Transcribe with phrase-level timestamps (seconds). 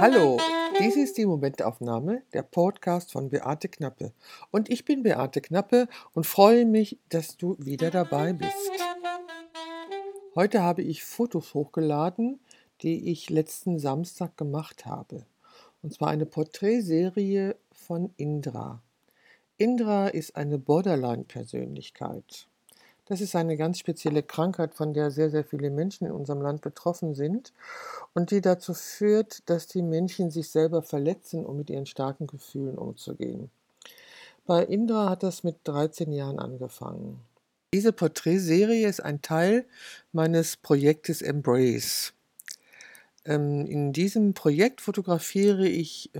[0.00, 0.38] Hallo,
[0.78, 4.12] dies ist die Momentaufnahme, der Podcast von Beate Knappe.
[4.52, 8.70] Und ich bin Beate Knappe und freue mich, dass du wieder dabei bist.
[10.36, 12.38] Heute habe ich Fotos hochgeladen,
[12.82, 15.26] die ich letzten Samstag gemacht habe.
[15.82, 18.80] Und zwar eine Porträtserie von Indra.
[19.56, 22.46] Indra ist eine Borderline-Persönlichkeit.
[23.08, 26.60] Das ist eine ganz spezielle Krankheit, von der sehr, sehr viele Menschen in unserem Land
[26.60, 27.54] betroffen sind
[28.12, 32.76] und die dazu führt, dass die Menschen sich selber verletzen, um mit ihren starken Gefühlen
[32.76, 33.50] umzugehen.
[34.44, 37.18] Bei Indra hat das mit 13 Jahren angefangen.
[37.72, 39.64] Diese Porträtserie ist ein Teil
[40.12, 42.12] meines Projektes Embrace.
[43.24, 46.10] Ähm, in diesem Projekt fotografiere ich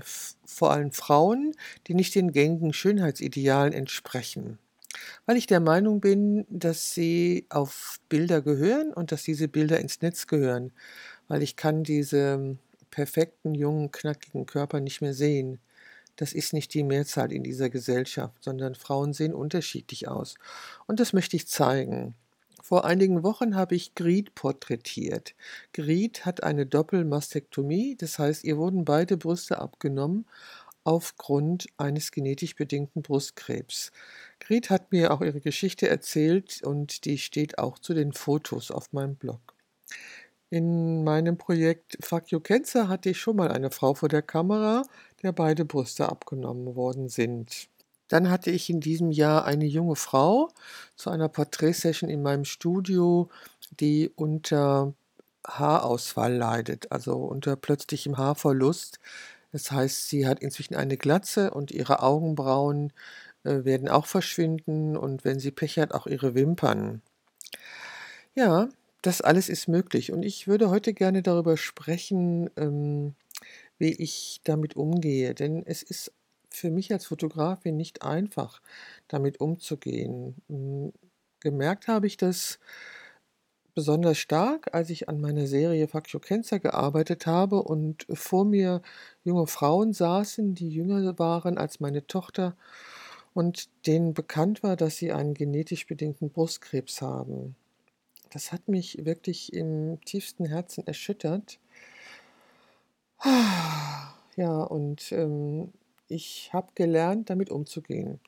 [0.43, 4.57] vor allem Frauen, die nicht den gängigen Schönheitsidealen entsprechen
[5.29, 10.01] weil ich der Meinung bin, dass sie auf Bilder gehören und dass diese Bilder ins
[10.01, 10.71] Netz gehören,
[11.27, 12.57] weil ich kann diese
[12.89, 15.59] perfekten, jungen, knackigen Körper nicht mehr sehen.
[16.15, 20.33] Das ist nicht die Mehrzahl in dieser Gesellschaft, sondern Frauen sehen unterschiedlich aus.
[20.87, 22.15] Und das möchte ich zeigen.
[22.63, 25.35] Vor einigen Wochen habe ich Grid porträtiert.
[25.73, 30.25] Grid hat eine Doppelmastektomie, das heißt, ihr wurden beide Brüste abgenommen
[30.83, 33.91] aufgrund eines genetisch bedingten Brustkrebs.
[34.39, 38.93] Grit hat mir auch ihre Geschichte erzählt und die steht auch zu den Fotos auf
[38.93, 39.39] meinem Blog.
[40.49, 44.83] In meinem Projekt Fuck You Cancer hatte ich schon mal eine Frau vor der Kamera,
[45.21, 47.69] der beide Brüste abgenommen worden sind.
[48.07, 50.49] Dann hatte ich in diesem Jahr eine junge Frau
[50.95, 53.29] zu einer Porträtsession in meinem Studio,
[53.79, 54.93] die unter
[55.47, 58.99] Haarausfall leidet, also unter plötzlichem Haarverlust.
[59.51, 62.93] Das heißt, sie hat inzwischen eine Glatze und ihre Augenbrauen
[63.43, 67.01] äh, werden auch verschwinden und wenn sie Pech hat, auch ihre Wimpern.
[68.35, 68.69] Ja,
[69.01, 73.15] das alles ist möglich und ich würde heute gerne darüber sprechen, ähm,
[73.77, 76.13] wie ich damit umgehe, denn es ist
[76.49, 78.61] für mich als Fotografin nicht einfach,
[79.07, 80.35] damit umzugehen.
[80.49, 80.93] Hm,
[81.41, 82.59] gemerkt habe ich das
[83.75, 88.81] besonders stark, als ich an meiner Serie Factio Cancer gearbeitet habe und vor mir
[89.23, 92.57] junge Frauen saßen, die jünger waren als meine Tochter
[93.39, 97.55] und denen bekannt war, dass sie einen genetisch bedingten Brustkrebs haben.
[98.31, 101.57] Das hat mich wirklich im tiefsten Herzen erschüttert.
[104.35, 105.71] Ja, und ähm,
[106.09, 108.19] ich habe gelernt, damit umzugehen.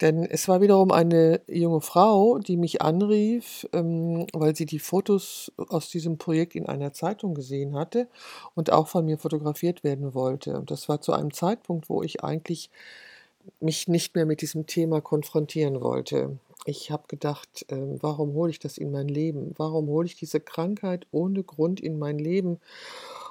[0.00, 5.52] Denn es war wiederum eine junge Frau, die mich anrief, ähm, weil sie die Fotos
[5.56, 8.08] aus diesem Projekt in einer Zeitung gesehen hatte
[8.54, 10.58] und auch von mir fotografiert werden wollte.
[10.58, 12.70] Und das war zu einem Zeitpunkt, wo ich eigentlich
[13.60, 16.38] mich nicht mehr mit diesem Thema konfrontieren wollte.
[16.64, 19.52] Ich habe gedacht, äh, warum hole ich das in mein Leben?
[19.56, 22.60] Warum hole ich diese Krankheit ohne Grund in mein Leben?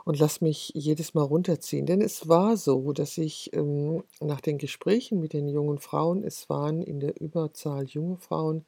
[0.05, 1.85] und lass mich jedes Mal runterziehen.
[1.85, 6.49] Denn es war so, dass ich ähm, nach den Gesprächen mit den jungen Frauen, es
[6.49, 8.65] waren in der Überzahl junge Frauen,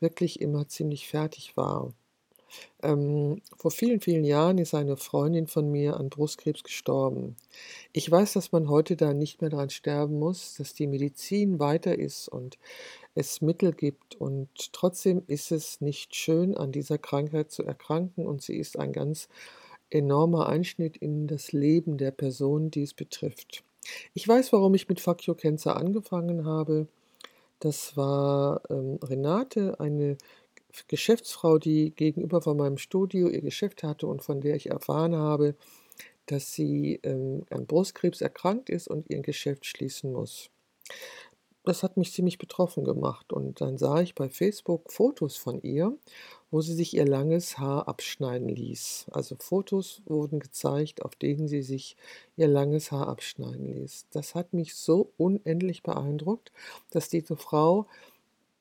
[0.00, 1.92] wirklich immer ziemlich fertig war.
[2.82, 7.36] Ähm, vor vielen, vielen Jahren ist eine Freundin von mir an Brustkrebs gestorben.
[7.92, 11.98] Ich weiß, dass man heute da nicht mehr dran sterben muss, dass die Medizin weiter
[11.98, 12.58] ist und
[13.14, 14.16] es Mittel gibt.
[14.16, 18.26] Und trotzdem ist es nicht schön, an dieser Krankheit zu erkranken.
[18.26, 19.28] Und sie ist ein ganz
[19.90, 23.64] enormer Einschnitt in das Leben der Person, die es betrifft.
[24.14, 26.86] Ich weiß, warum ich mit Fuck Cancer angefangen habe.
[27.58, 30.16] Das war ähm, Renate, eine
[30.88, 35.54] Geschäftsfrau, die gegenüber von meinem Studio ihr Geschäft hatte und von der ich erfahren habe,
[36.26, 40.50] dass sie ähm, an Brustkrebs erkrankt ist und ihr Geschäft schließen muss
[41.64, 43.32] das hat mich ziemlich betroffen gemacht.
[43.32, 45.96] Und dann sah ich bei Facebook Fotos von ihr,
[46.50, 49.06] wo sie sich ihr langes Haar abschneiden ließ.
[49.12, 51.96] Also Fotos wurden gezeigt, auf denen sie sich
[52.36, 54.06] ihr langes Haar abschneiden ließ.
[54.10, 56.50] Das hat mich so unendlich beeindruckt,
[56.90, 57.86] dass diese Frau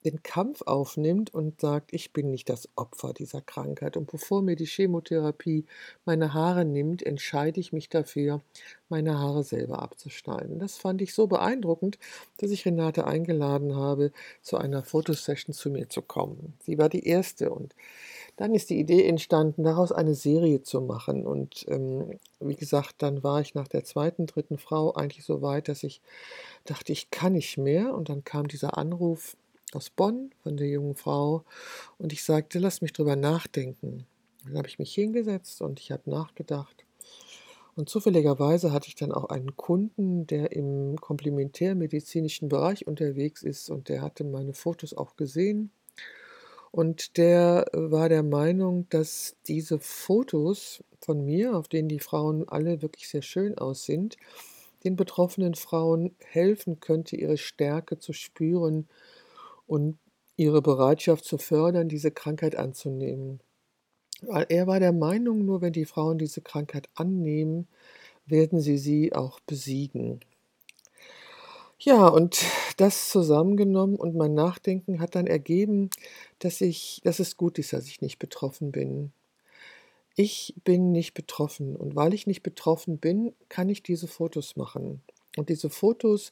[0.05, 3.97] den Kampf aufnimmt und sagt, ich bin nicht das Opfer dieser Krankheit.
[3.97, 5.65] Und bevor mir die Chemotherapie
[6.05, 8.41] meine Haare nimmt, entscheide ich mich dafür,
[8.87, 10.59] meine Haare selber abzuschneiden.
[10.59, 11.99] Das fand ich so beeindruckend,
[12.37, 14.11] dass ich Renate eingeladen habe,
[14.41, 16.53] zu einer Fotosession zu mir zu kommen.
[16.63, 17.75] Sie war die erste und
[18.39, 21.25] dann ist die Idee entstanden, daraus eine Serie zu machen.
[21.25, 25.67] Und ähm, wie gesagt, dann war ich nach der zweiten, dritten Frau eigentlich so weit,
[25.67, 25.99] dass ich
[26.63, 27.93] dachte, ich kann nicht mehr.
[27.93, 29.35] Und dann kam dieser Anruf,
[29.75, 31.43] aus Bonn von der jungen Frau
[31.97, 34.05] und ich sagte, lass mich drüber nachdenken.
[34.45, 36.85] Dann habe ich mich hingesetzt und ich habe nachgedacht.
[37.75, 43.89] Und zufälligerweise hatte ich dann auch einen Kunden, der im komplementärmedizinischen Bereich unterwegs ist und
[43.89, 45.71] der hatte meine Fotos auch gesehen.
[46.71, 52.81] Und der war der Meinung, dass diese Fotos von mir, auf denen die Frauen alle
[52.81, 54.09] wirklich sehr schön aussehen,
[54.83, 58.87] den betroffenen Frauen helfen könnte, ihre Stärke zu spüren
[59.69, 59.99] und
[60.37, 63.39] ihre Bereitschaft zu fördern, diese Krankheit anzunehmen.
[64.49, 67.67] Er war der Meinung, nur wenn die Frauen diese Krankheit annehmen,
[68.27, 70.21] werden sie sie auch besiegen.
[71.81, 72.43] Ja, und
[72.77, 75.89] das zusammengenommen und mein Nachdenken hat dann ergeben,
[76.39, 79.13] dass ich dass es gut ist, dass ich nicht betroffen bin.
[80.15, 85.01] Ich bin nicht betroffen und weil ich nicht betroffen bin, kann ich diese Fotos machen.
[85.37, 86.31] Und diese Fotos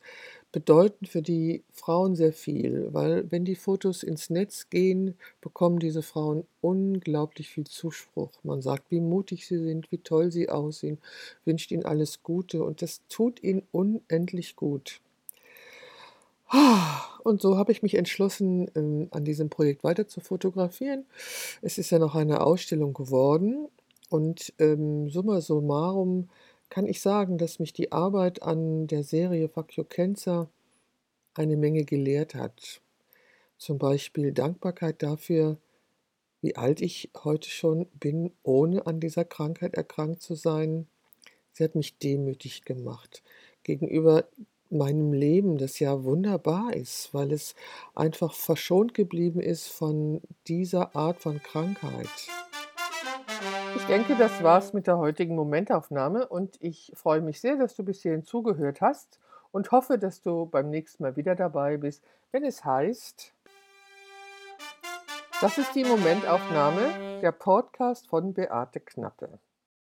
[0.51, 6.01] bedeuten für die Frauen sehr viel, weil wenn die Fotos ins Netz gehen, bekommen diese
[6.01, 8.31] Frauen unglaublich viel Zuspruch.
[8.43, 10.97] Man sagt, wie mutig sie sind, wie toll sie aussehen,
[11.45, 14.99] wünscht ihnen alles Gute und das tut ihnen unendlich gut.
[17.23, 21.05] Und so habe ich mich entschlossen, ähm, an diesem Projekt weiter zu fotografieren.
[21.61, 23.67] Es ist ja noch eine Ausstellung geworden
[24.09, 26.29] und ähm, summa summarum
[26.69, 30.49] kann ich sagen, dass mich die Arbeit an der Serie Your Cancer
[31.33, 32.81] eine Menge gelehrt hat.
[33.57, 35.57] Zum Beispiel Dankbarkeit dafür,
[36.41, 40.87] wie alt ich heute schon bin, ohne an dieser Krankheit erkrankt zu sein.
[41.51, 43.23] Sie hat mich demütig gemacht
[43.63, 44.27] gegenüber
[44.69, 47.55] meinem Leben, das ja wunderbar ist, weil es
[47.95, 52.09] einfach verschont geblieben ist von dieser Art von Krankheit.
[53.77, 57.83] Ich denke, das war's mit der heutigen Momentaufnahme und ich freue mich sehr, dass du
[57.83, 59.19] bis hierhin zugehört hast
[59.51, 63.33] und hoffe, dass du beim nächsten Mal wieder dabei bist, wenn es heißt,
[65.41, 69.37] das ist die Momentaufnahme, der Podcast von Beate Knappe.